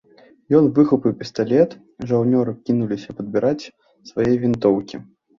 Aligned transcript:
Ён 0.59 0.67
выхапіў 0.77 1.11
пісталет, 1.17 1.75
жаўнеры 2.11 2.55
кінуліся 2.69 3.09
падбіраць 3.19 3.69
свае 4.11 4.31
вінтоўкі. 4.47 4.97